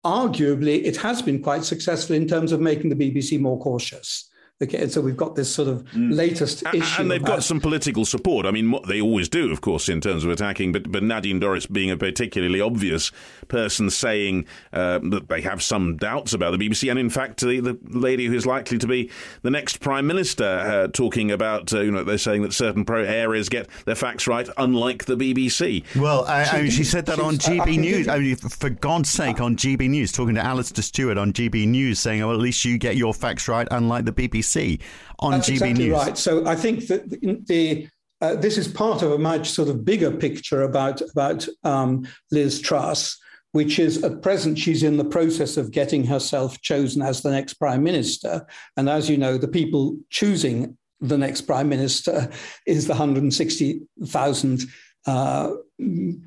[0.06, 4.30] Arguably, it has been quite successful in terms of making the BBC more cautious.
[4.60, 6.12] Okay, so we've got this sort of mm.
[6.12, 7.02] latest issue.
[7.02, 8.48] And they've got some political support.
[8.48, 11.39] I mean, what they always do, of course, in terms of attacking, but, but Nadine
[11.39, 13.12] Dorries being a particularly obvious
[13.50, 16.89] person saying uh, that they have some doubts about the BBC.
[16.89, 19.12] And in fact, the, the lady who's likely to be
[19.43, 23.04] the next Prime Minister uh, talking about, uh, you know, they're saying that certain pro
[23.04, 25.84] areas get their facts right, unlike the BBC.
[25.96, 28.08] Well, I, I mean, she said that on GB News.
[28.08, 32.00] I mean, for God's sake, on GB News, talking to Alastair Stewart on GB News,
[32.00, 34.47] saying, oh, well, at least you get your facts right, unlike the BBC.
[34.48, 34.82] BBC
[35.20, 35.94] on That's GB exactly News.
[35.94, 36.18] Right.
[36.18, 37.88] So I think that the, the
[38.20, 42.60] uh, this is part of a much sort of bigger picture about about um, Liz
[42.60, 43.18] Truss,
[43.52, 47.56] which is at present she's in the process of getting herself chosen as the next
[47.56, 52.30] prime minister, and as you know, the people choosing the next prime minister
[52.66, 54.66] is the 160,000
[55.08, 55.54] uh,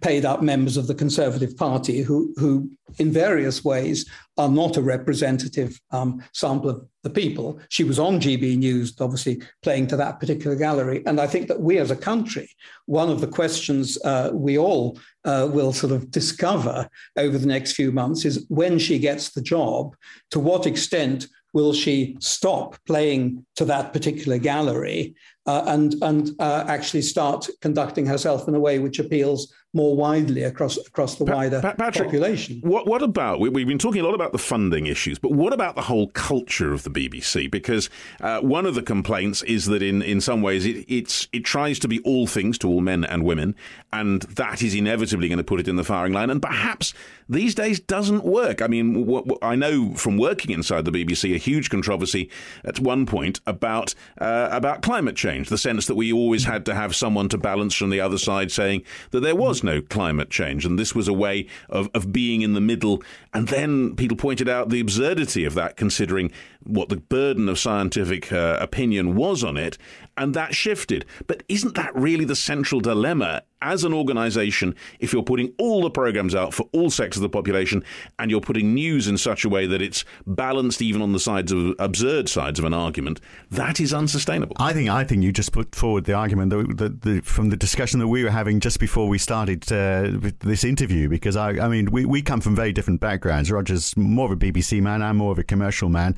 [0.01, 4.83] paid up members of the Conservative Party who, who in various ways, are not a
[4.83, 7.59] representative um, sample of the people.
[7.69, 11.03] She was on GB News, obviously playing to that particular gallery.
[11.05, 12.49] And I think that we as a country,
[12.87, 17.73] one of the questions uh, we all uh, will sort of discover over the next
[17.73, 19.95] few months is when she gets the job,
[20.31, 25.15] to what extent will she stop playing to that particular gallery
[25.47, 30.43] uh, and, and uh, actually start conducting herself in a way which appeals more widely
[30.43, 32.61] across across the wider pa- Patrick, population.
[32.63, 35.53] What, what about we, have been talking a lot about the funding issues, but what
[35.53, 37.49] about the whole culture of the BBC?
[37.51, 37.89] Because
[38.21, 41.79] uh, one of the complaints is that in, in some ways it it's it tries
[41.81, 43.55] to be all things to all men and women,
[43.93, 46.93] and that is inevitably going to put it in the firing line, and perhaps
[47.29, 48.61] these days doesn't work.
[48.61, 52.29] I mean, what, what, I know from working inside the BBC a huge controversy
[52.65, 56.75] at one point about uh, about climate change, the sense that we always had to
[56.75, 60.65] have someone to balance from the other side saying that there was no climate change.
[60.65, 63.03] And this was a way of, of being in the middle.
[63.33, 66.33] And then people pointed out the absurdity of that, considering
[66.65, 69.79] what the burden of scientific uh, opinion was on it.
[70.17, 71.07] And that shifted.
[71.27, 75.91] But isn't that really the central dilemma as an organization if you're putting all the
[75.91, 77.85] programs out for all sectors of the population
[78.19, 81.53] and you're putting news in such a way that it's balanced even on the sides
[81.53, 83.21] of absurd sides of an argument?
[83.51, 84.57] That is unsustainable.
[84.59, 87.57] I think I think you just put forward the argument that, that, that from the
[87.57, 91.69] discussion that we were having just before we started uh, this interview because I, I
[91.69, 93.51] mean we, we come from very different backgrounds.
[93.51, 95.03] Roger's more of a BBC man.
[95.03, 96.17] I'm more of a commercial man.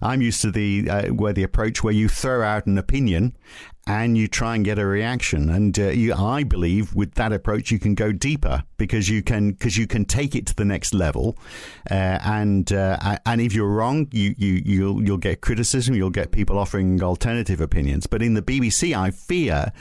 [0.00, 3.36] I'm used to the uh, where the approach where you throw out an opinion
[3.86, 5.50] and you try and get a reaction.
[5.50, 9.52] And uh, you, I believe with that approach, you can go deeper because you can
[9.52, 11.36] because you can take it to the next level.
[11.90, 15.94] Uh, and uh, and if you're wrong, you you you'll you'll get criticism.
[15.94, 18.06] You'll get people offering alternative opinions.
[18.06, 19.72] But in the BBC, I fear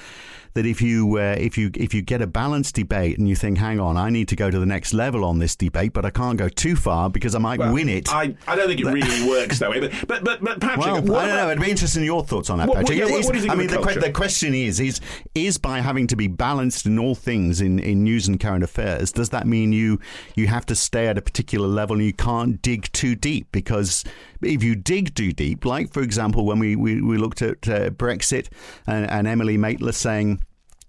[0.54, 3.58] that if you uh, if you if you get a balanced debate and you think,
[3.58, 6.10] hang on, I need to go to the next level on this debate, but I
[6.10, 8.12] can't go too far because I might well, win it.
[8.12, 9.80] I, I don't think it really works that way.
[9.80, 11.52] But but but, but Patrick, well, I don't about, know.
[11.52, 13.00] It'd be interesting in your thoughts on that, what, Patrick.
[13.00, 15.00] What, yeah, what, what do you think I mean, the, the, the, question is is
[15.36, 19.12] is by having to be balanced in all things in, in news and current affairs,
[19.12, 20.00] does that mean you
[20.36, 24.04] you have to stay at a particular level and you can't dig too deep because
[24.42, 27.90] if you dig too deep, like for example when we we, we looked at uh,
[27.90, 28.48] Brexit
[28.88, 30.42] and, and Emily Maitlis saying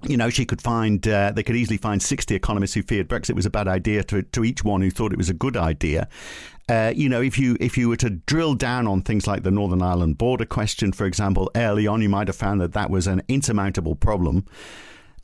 [0.04, 3.34] you know, she could find, uh, they could easily find 60 economists who feared Brexit
[3.34, 6.08] was a bad idea to, to each one who thought it was a good idea.
[6.68, 9.50] Uh, you know, if you if you were to drill down on things like the
[9.50, 13.06] Northern Ireland border question, for example, early on, you might have found that that was
[13.06, 14.46] an insurmountable problem.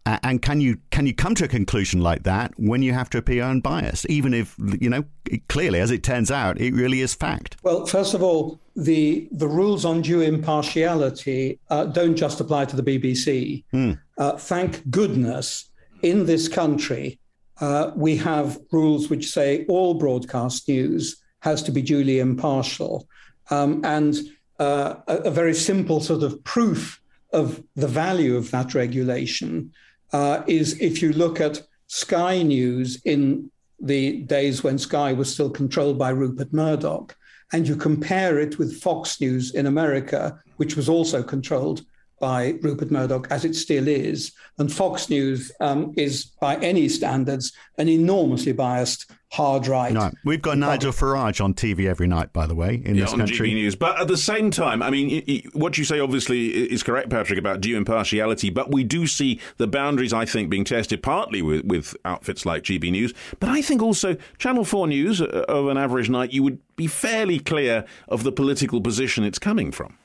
[0.04, 3.10] Uh, and can you can you come to a conclusion like that when you have
[3.10, 5.04] to appear unbiased, even if you know
[5.48, 7.56] clearly, as it turns out, it really is fact?
[7.62, 12.76] Well, first of all, the the rules on due impartiality uh, don't just apply to
[12.76, 13.64] the BBC.
[13.72, 14.00] Mm.
[14.16, 15.70] Uh, thank goodness,
[16.02, 17.20] in this country,
[17.60, 23.08] uh, we have rules which say all broadcast news has to be duly impartial,
[23.50, 24.16] um, and
[24.58, 27.00] uh, a, a very simple sort of proof
[27.32, 29.72] of the value of that regulation
[30.12, 35.50] uh, is if you look at Sky News in the days when Sky was still
[35.50, 37.16] controlled by Rupert Murdoch,
[37.52, 41.82] and you compare it with Fox News in America, which was also controlled
[42.20, 44.32] by Rupert Murdoch, as it still is.
[44.58, 49.92] And Fox News um, is, by any standards, an enormously biased hard right.
[49.92, 53.12] No, we've got Nigel Farage on TV every night, by the way, in yeah, this
[53.12, 53.50] on country.
[53.50, 53.76] GB News.
[53.76, 57.60] But at the same time, I mean, what you say obviously is correct, Patrick, about
[57.60, 58.50] due impartiality.
[58.50, 62.62] But we do see the boundaries, I think, being tested partly with, with outfits like
[62.62, 63.12] GB News.
[63.38, 66.86] But I think also Channel 4 News, uh, of an average night, you would be
[66.86, 69.96] fairly clear of the political position it's coming from.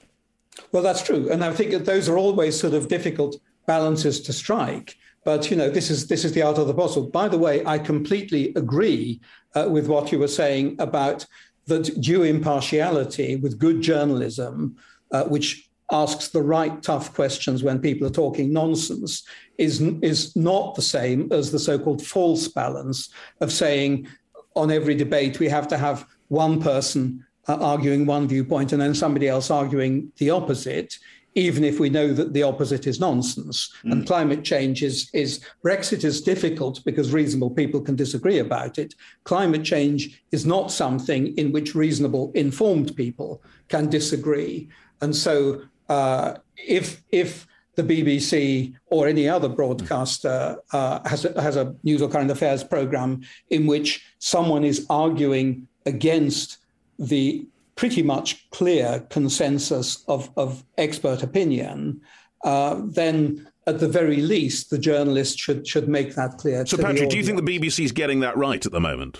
[0.73, 4.33] Well, that's true, and I think that those are always sort of difficult balances to
[4.33, 4.97] strike.
[5.23, 7.09] But you know, this is this is the art of the possible.
[7.09, 9.21] By the way, I completely agree
[9.53, 11.27] uh, with what you were saying about
[11.67, 14.75] that due impartiality with good journalism,
[15.11, 19.23] uh, which asks the right tough questions when people are talking nonsense,
[19.59, 23.09] is is not the same as the so-called false balance
[23.41, 24.07] of saying
[24.55, 28.95] on every debate we have to have one person uh, arguing one viewpoint and then
[28.95, 30.97] somebody else arguing the opposite
[31.35, 33.73] even if we know that the opposite is nonsense.
[33.83, 33.91] Mm.
[33.91, 38.93] And climate change is, is Brexit is difficult because reasonable people can disagree about it.
[39.23, 44.69] Climate change is not something in which reasonable, informed people can disagree.
[45.01, 51.55] And so uh, if if the BBC or any other broadcaster uh, has, a, has
[51.55, 56.59] a news or current affairs program in which someone is arguing against
[56.99, 62.01] the pretty much clear consensus of, of expert opinion,
[62.43, 66.65] uh, then at the very least, the journalist should should make that clear.
[66.65, 69.19] So, Patrick, do you think the BBC is getting that right at the moment?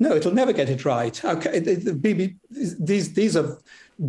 [0.00, 1.24] No, it'll never get it right.
[1.24, 3.56] Okay, the, the BBC, these these are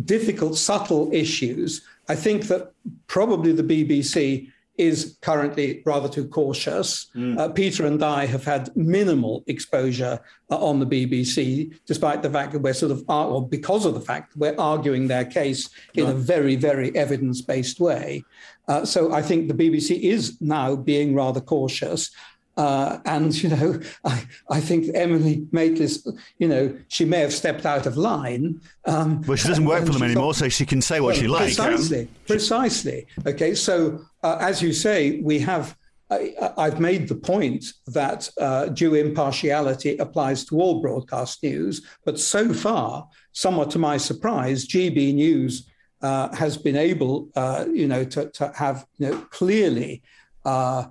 [0.04, 1.82] difficult, subtle issues.
[2.08, 2.72] I think that
[3.06, 7.06] probably the BBC is currently rather too cautious.
[7.14, 7.38] Mm.
[7.38, 12.52] Uh, Peter and I have had minimal exposure uh, on the BBC, despite the fact
[12.52, 16.06] that we're sort of, or because of the fact that we're arguing their case in
[16.06, 18.22] a very, very evidence based way.
[18.68, 22.10] Uh, so I think the BBC is now being rather cautious.
[22.56, 26.06] Uh, and you know, I, I think Emily made this,
[26.38, 28.60] you know, she may have stepped out of line.
[28.86, 31.28] Um, well, she doesn't work for them anymore, so she can say what well, she
[31.28, 31.56] likes.
[31.56, 33.06] Precisely, precisely.
[33.26, 35.76] Okay, so uh, as you say, we have.
[36.08, 42.20] I, have made the point that uh, due impartiality applies to all broadcast news, but
[42.20, 45.68] so far, somewhat to my surprise, GB News
[46.02, 50.02] uh, has been able, uh, you know, to, to, have you know clearly
[50.44, 50.84] uh,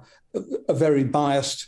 [0.68, 1.68] a very biased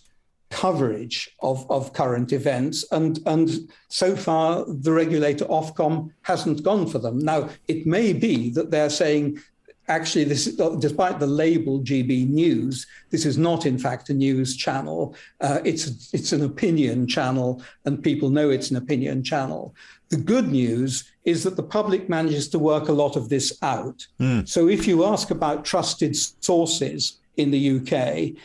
[0.49, 2.85] coverage of, of current events.
[2.91, 3.49] And, and
[3.89, 7.19] so far, the regulator Ofcom hasn't gone for them.
[7.19, 9.39] Now, it may be that they're saying,
[9.87, 10.45] actually, this,
[10.79, 15.15] despite the label GB News, this is not, in fact, a news channel.
[15.41, 19.75] Uh, it's, it's an opinion channel, and people know it's an opinion channel.
[20.09, 24.07] The good news is that the public manages to work a lot of this out.
[24.21, 24.47] Mm.
[24.47, 28.37] So if you ask about trusted sources in the UK,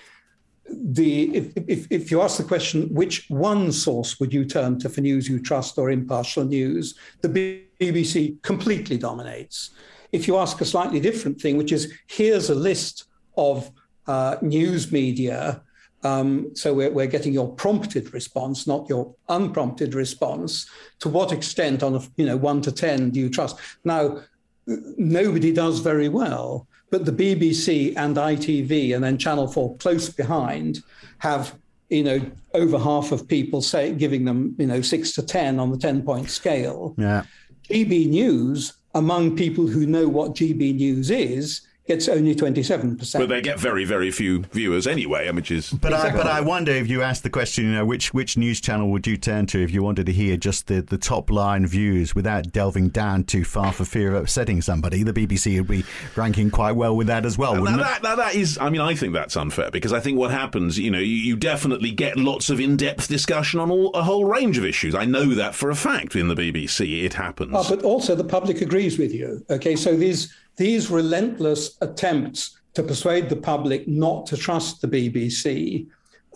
[0.68, 4.88] the if, if, if, you ask the question, which one source would you turn to
[4.88, 9.70] for news you trust or impartial news, the BBC completely dominates.
[10.12, 13.05] If you ask a slightly different thing, which is here's a list
[13.37, 13.70] of
[14.07, 15.62] uh, news media,
[16.05, 20.68] um, so we're, we're, getting your prompted response, not your unprompted response.
[21.01, 23.57] To what extent, on a you know one to ten, do you trust?
[23.85, 24.22] Now,
[24.66, 26.66] nobody does very well.
[26.93, 30.81] But the BBC and ITV and then Channel 4 close behind
[31.19, 31.57] have
[31.89, 32.21] you know
[32.55, 36.03] over half of people say giving them you know 6 to 10 on the 10
[36.03, 36.95] point scale.
[36.99, 37.25] Yeah.
[37.71, 43.18] GB News among people who know what GB News is gets only 27%.
[43.18, 45.71] But they get very, very few viewers anyway, which is.
[45.71, 46.21] But, exactly.
[46.21, 48.90] I, but I wonder if you asked the question, you know, which, which news channel
[48.90, 52.14] would you turn to if you wanted to hear just the, the top line views
[52.14, 55.03] without delving down too far for fear of upsetting somebody?
[55.03, 58.03] The BBC would be ranking quite well with that as well, wouldn't now, it?
[58.03, 60.90] That, that is, I mean, I think that's unfair because I think what happens, you
[60.90, 64.57] know, you, you definitely get lots of in depth discussion on all, a whole range
[64.57, 64.95] of issues.
[64.95, 67.05] I know that for a fact in the BBC.
[67.05, 67.53] It happens.
[67.55, 69.45] Oh, but also the public agrees with you.
[69.51, 75.87] Okay, so these these relentless attempts to persuade the public not to trust the BBC,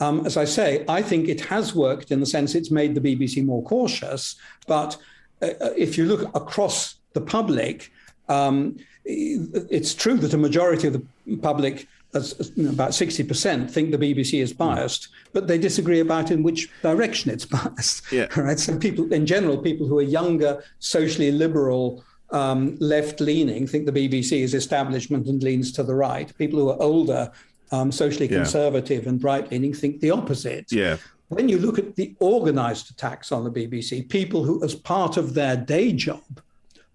[0.00, 3.00] um, as I say, I think it has worked in the sense it's made the
[3.00, 4.37] BBC more cautious.
[4.66, 4.96] But
[5.40, 7.90] uh, uh, if you look across the public,
[8.29, 14.52] um, it's true that a majority of the public, about 60%, think the BBC is
[14.52, 18.11] biased, but they disagree about in which direction it's biased.
[18.12, 18.26] Yeah.
[18.38, 18.59] Right.
[18.59, 23.92] So people, in general, people who are younger, socially liberal, um, left leaning think the
[23.92, 26.36] BBC is establishment and leans to the right.
[26.38, 27.30] People who are older,
[27.72, 30.70] um, socially conservative and right leaning think the opposite.
[30.72, 30.96] Yeah.
[31.28, 35.34] When you look at the organized attacks on the BBC, people who, as part of
[35.34, 36.22] their day job,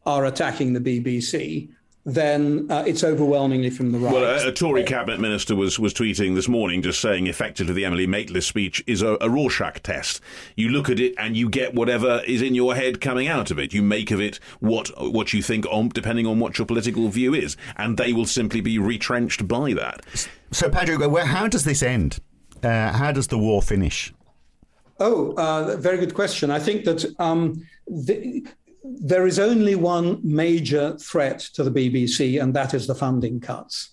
[0.05, 1.69] are attacking the BBC,
[2.05, 4.13] then uh, it's overwhelmingly from the right.
[4.13, 7.85] Well, a, a, Tory cabinet minister was, was tweeting this morning just saying effectively the
[7.85, 10.19] Emily Maitlis speech is a, a, Rorschach test.
[10.55, 13.59] You look at it and you get whatever is in your head coming out of
[13.59, 13.73] it.
[13.73, 17.35] You make of it what what you think on depending on what your political view
[17.35, 20.01] is, and they will simply be retrenched by that.
[20.51, 22.19] So, Patrick, how does this end?
[22.63, 24.13] Uh, how does the war finish?
[24.99, 26.51] Oh, uh, very good question.
[26.51, 28.45] I think that um, the,
[28.83, 33.91] there is only one major threat to the BBC, and that is the funding cuts.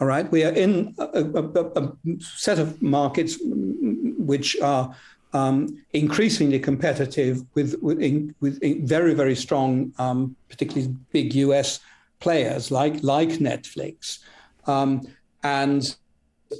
[0.00, 4.94] All right, we are in a, a, a set of markets which are
[5.32, 11.80] um, increasingly competitive with with, in, with in very very strong, um, particularly big US
[12.20, 14.20] players like like Netflix,
[14.66, 15.02] um,
[15.42, 15.96] and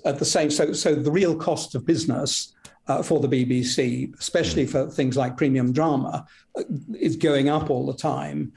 [0.04, 2.54] at the same so so the real cost of business
[2.88, 6.26] uh, for the BBC, especially for things like premium drama,
[6.56, 6.62] uh,
[6.98, 8.52] is going up all the time.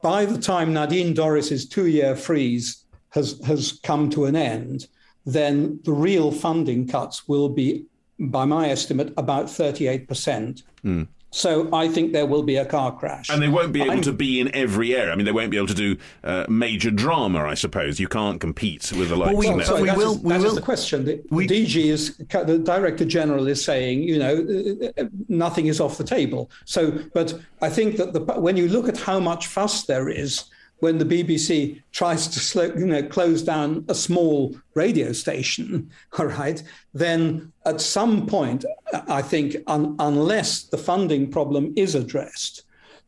[0.00, 4.86] By the time Nadine Dorries's two-year freeze has has come to an end,
[5.26, 7.86] then the real funding cuts will be,
[8.18, 10.62] by my estimate, about 38 percent.
[10.84, 11.08] Mm.
[11.30, 13.28] So I think there will be a car crash.
[13.28, 15.12] And they won't be able I'm, to be in every area.
[15.12, 18.00] I mean, they won't be able to do uh, major drama, I suppose.
[18.00, 20.54] You can't compete with the likes well, we, of so we will, is, we will.
[20.54, 21.04] the question.
[21.04, 25.80] The, we, DG is, the Director General is saying, you know, uh, uh, nothing is
[25.80, 26.50] off the table.
[26.64, 30.44] So, but I think that the, when you look at how much fuss there is
[30.80, 36.26] when the BBC tries to slow, you know, close down a small radio station, all
[36.26, 36.62] right,
[36.94, 38.64] then at some point,
[39.08, 42.62] I think, un- unless the funding problem is addressed,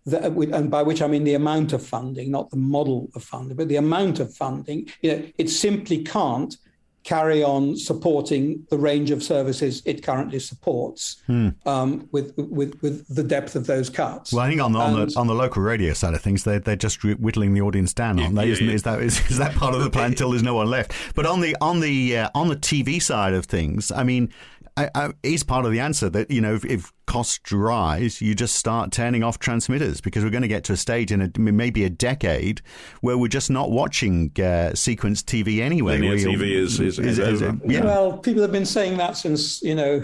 [0.06, 3.56] that, and by which I mean the amount of funding, not the model of funding,
[3.56, 6.56] but the amount of funding, you know, it simply can't
[7.02, 11.48] carry on supporting the range of services it currently supports hmm.
[11.66, 14.32] um, with, with with the depth of those cuts.
[14.32, 16.58] Well, I think on the, on the, on the local radio side of things, they're,
[16.58, 18.46] they're just whittling the audience down, aren't they?
[18.46, 18.72] Yeah, Isn't, yeah.
[18.74, 20.92] Is that is, is that part of the plan until there's no one left?
[21.14, 24.32] But on the on the uh, on the TV side of things, I mean,
[24.80, 28.36] I, I, is part of the answer that you know if, if, costs rise, you
[28.36, 31.40] just start turning off transmitters because we're going to get to a stage in a,
[31.40, 32.62] maybe a decade
[33.00, 35.98] where we're just not watching uh, sequence TV anyway.
[35.98, 37.84] Linear TV is, is, is, is yeah.
[37.84, 40.02] Well, people have been saying that since you know.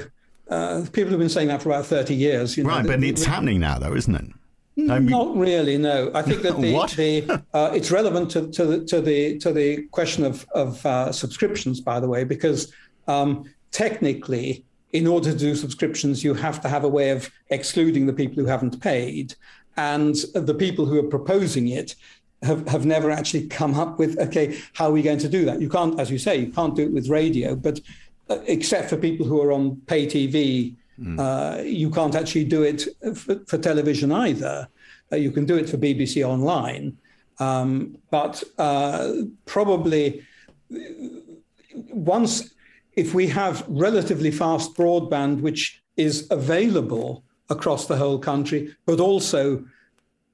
[0.49, 2.57] Uh, people have been saying that for about thirty years.
[2.57, 4.31] You know, right, but it's happening now, though, isn't it?
[4.91, 5.77] I mean, Not really.
[5.77, 9.53] No, I think that the, the uh, it's relevant to, to, the to the to
[9.53, 12.73] the question of of uh, subscriptions, by the way, because
[13.09, 18.07] um, technically in order to do subscriptions, you have to have a way of excluding
[18.07, 19.35] the people who haven't paid.
[19.77, 21.95] And the people who are proposing it
[22.43, 25.61] have, have never actually come up with, okay, how are we going to do that?
[25.61, 27.81] You can't, as you say, you can't do it with radio, but
[28.31, 31.19] uh, except for people who are on pay TV, mm.
[31.19, 34.69] uh, you can't actually do it for, for television either.
[35.13, 36.97] Uh, you can do it for BBC Online.
[37.39, 39.13] Um, but uh,
[39.45, 40.27] probably
[40.75, 40.79] uh,
[41.91, 42.55] once
[42.97, 49.65] if we have relatively fast broadband, which is available across the whole country, but also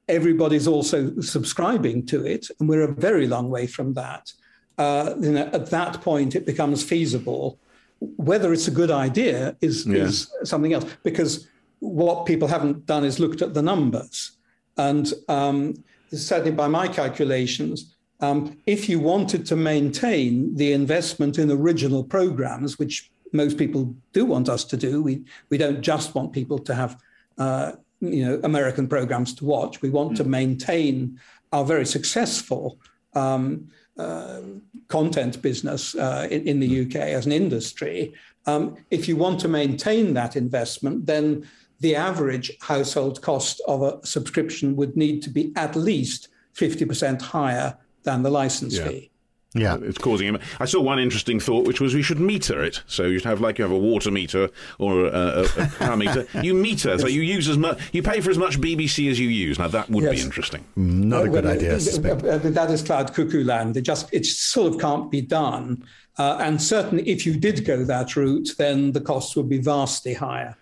[0.09, 4.33] everybody's also subscribing to it, and we're a very long way from that.
[4.79, 7.59] Uh, you know, at that point, it becomes feasible.
[8.01, 10.05] Whether it's a good idea is, yeah.
[10.05, 11.49] is something else, because
[11.81, 14.33] what people haven't done is looked at the numbers.
[14.77, 15.75] And um,
[16.13, 17.92] certainly by my calculations,
[18.23, 24.25] um, if you wanted to maintain the investment in original programs, which most people do
[24.25, 26.99] want us to do, we, we don't just want people to have
[27.39, 29.83] uh, you know American programs to watch.
[29.83, 30.17] We want mm.
[30.19, 31.19] to maintain
[31.53, 32.79] our very successful
[33.15, 33.69] um,
[33.99, 34.41] uh,
[34.89, 36.87] content business uh, in, in, the mm.
[36.87, 38.15] UK as an industry.
[38.47, 41.49] Um, if you want to maintain that investment, then
[41.81, 47.77] the average household cost of a subscription would need to be at least 50% higher
[48.05, 48.89] than the license yeah.
[48.89, 49.11] fee.
[49.55, 50.39] Yeah, it's causing him.
[50.61, 52.83] I saw one interesting thought, which was we should meter it.
[52.87, 54.49] So you'd have like you have a water meter
[54.79, 56.27] or a, a, a power meter.
[56.43, 59.29] You meter, so you use as much, you pay for as much BBC as you
[59.29, 59.59] use.
[59.59, 60.15] Now that would yes.
[60.15, 60.65] be interesting.
[60.77, 61.75] Not a good well, idea.
[61.75, 63.77] Uh, that is cloud cuckoo land.
[63.77, 65.85] It just it sort of can't be done.
[66.19, 70.15] Uh, and certainly, if you did go that route, then the costs would be vastly
[70.15, 70.57] higher.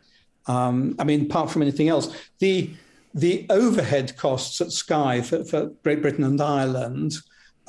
[0.47, 2.70] Um, I mean, apart from anything else, the
[3.14, 7.14] the overhead costs at Sky for, for Great Britain and Ireland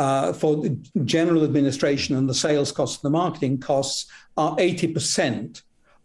[0.02, 0.70] uh, for the
[1.06, 5.62] general administration and the sales costs and the marketing costs are 80%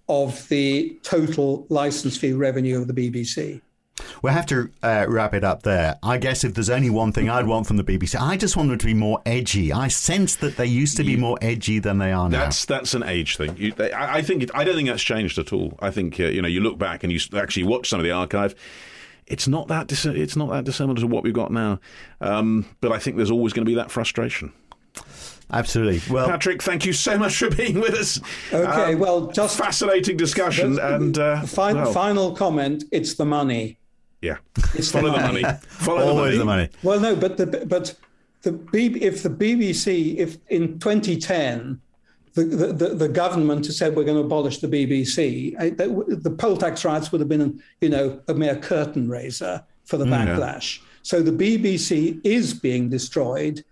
[0.07, 3.63] of the total license fee revenue of the BBC.
[4.21, 5.97] We'll have to uh, wrap it up there.
[6.03, 8.69] I guess if there's only one thing I'd want from the BBC, I just want
[8.69, 9.73] them to be more edgy.
[9.73, 12.41] I sense that they used to be more edgy than they are now.
[12.41, 13.57] That's that's an age thing.
[13.57, 15.79] You, they, I, I, think it, I don't think that's changed at all.
[15.81, 18.13] I think uh, you know you look back and you actually watch some of the
[18.13, 18.55] archive
[19.27, 21.81] it's not that dis- it's not that dissimilar to what we've got now.
[22.21, 24.53] Um, but I think there's always going to be that frustration.
[25.53, 26.01] Absolutely.
[26.13, 28.21] Well, Patrick, thank you so much for being with us.
[28.53, 31.93] Okay, um, well, just fascinating discussion and uh, fi- well.
[31.93, 32.85] final comment.
[32.91, 33.79] It's the money.
[34.23, 34.39] Yeah,
[34.75, 35.43] it's follow the money.
[35.43, 35.59] money.
[35.69, 36.67] Follow Always the money.
[36.67, 36.99] the money.
[37.01, 37.95] Well, no, but the but
[38.43, 41.81] the B- if the BBC if in 2010
[42.43, 45.57] the, the, the government has said we're going to abolish the BBC.
[46.23, 49.65] The poll tax rights would have been, you know, a mere curtain raiser.
[49.87, 50.79] for the mm, backlash.
[50.79, 50.85] Yeah.
[51.03, 53.65] So the BBC is being destroyed,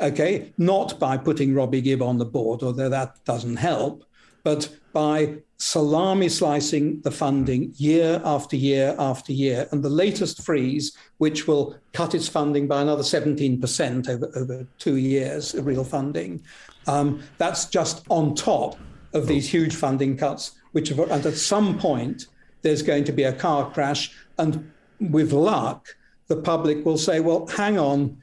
[0.00, 4.04] okay, not by putting Robbie Gibb on the board, although that doesn't help,
[4.44, 9.66] but by salami slicing the funding year after year after year.
[9.72, 14.96] And the latest freeze, which will cut its funding by another 17% over, over two
[14.96, 16.42] years of real funding,
[16.86, 18.76] um, that's just on top
[19.12, 22.26] of these huge funding cuts, which and at some point,
[22.62, 24.14] there's going to be a car crash.
[24.38, 24.70] And
[25.00, 25.86] with luck,
[26.28, 28.22] the public will say, well, hang on,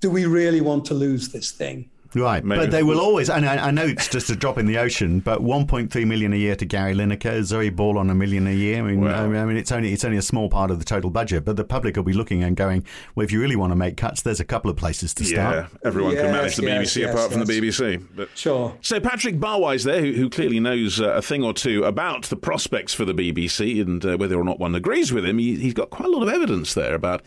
[0.00, 1.90] do we really want to lose this thing?
[2.14, 2.62] Right, Maybe.
[2.62, 5.20] but they will always, and I, I, know it's just a drop in the ocean,
[5.20, 8.78] but 1.3 million a year to Gary Lineker, Zoe Ball on a million a year.
[8.78, 11.10] I mean, well, I mean, it's only it's only a small part of the total
[11.10, 12.84] budget, but the public will be looking and going,
[13.14, 15.56] well, if you really want to make cuts, there's a couple of places to start.
[15.56, 18.06] Yeah, everyone yes, can manage the yes, BBC yes, apart from the BBC.
[18.16, 18.74] But, sure.
[18.80, 22.36] So Patrick Barwise there, who, who clearly knows uh, a thing or two about the
[22.36, 25.74] prospects for the BBC and uh, whether or not one agrees with him, he, he's
[25.74, 27.22] got quite a lot of evidence there about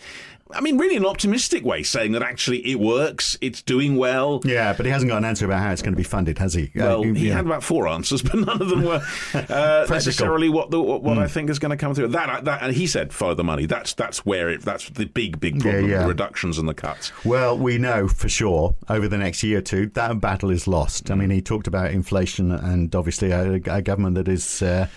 [0.53, 4.41] I mean, really an optimistic way, saying that actually it works, it's doing well.
[4.43, 6.53] Yeah, but he hasn't got an answer about how it's going to be funded, has
[6.53, 6.65] he?
[6.65, 7.35] Uh, well, uh, he yeah.
[7.35, 9.01] had about four answers, but none of them were
[9.33, 11.17] uh, necessarily what the, what, mm.
[11.17, 12.09] I think is going to come through.
[12.09, 13.65] That, that and he said, follow the money.
[13.65, 14.61] That's that's where it.
[14.61, 15.85] That's the big big problem.
[15.85, 16.01] Yeah, yeah.
[16.03, 17.11] The reductions and the cuts.
[17.25, 21.05] Well, we know for sure over the next year or two that battle is lost.
[21.05, 21.11] Mm.
[21.11, 24.87] I mean, he talked about inflation and obviously a, a government that is uh,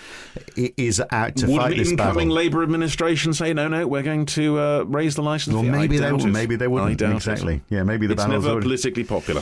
[0.55, 1.85] is out to Would fight this battle.
[1.85, 5.44] Would the incoming Labour administration say no, no, we're going to uh, raise the license
[5.47, 5.63] well.
[5.63, 6.27] Maybe they will.
[6.27, 7.01] Maybe they wouldn't.
[7.01, 7.55] exactly.
[7.55, 7.61] It.
[7.69, 8.65] Yeah, maybe the it's never already...
[8.65, 9.41] politically popular.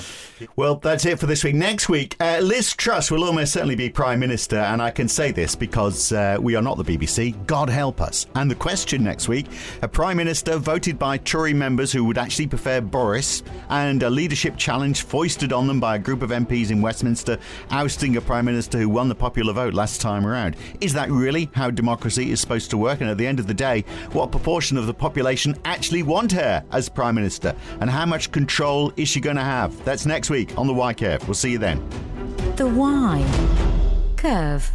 [0.56, 1.56] Well, that's it for this week.
[1.56, 5.32] Next week, uh, Liz Truss will almost certainly be Prime Minister, and I can say
[5.32, 7.46] this because uh, we are not the BBC.
[7.46, 8.28] God help us.
[8.36, 9.48] And the question next week
[9.82, 14.58] a Prime Minister voted by Tory members who would actually prefer Boris, and a leadership
[14.58, 17.38] challenge foisted on them by a group of MPs in Westminster,
[17.72, 20.56] ousting a Prime Minister who won the popular vote last time around.
[20.82, 23.02] Is that really how democracy is supposed to work?
[23.02, 26.66] And at the end of the day, what proportion of the population actually want her
[26.72, 27.56] as Prime Minister?
[27.82, 29.86] And how much control is she going to have?
[29.86, 31.28] That's next week on the Why Curve.
[31.28, 31.88] We'll see you then.
[32.56, 33.24] The Why
[34.18, 34.72] Curve.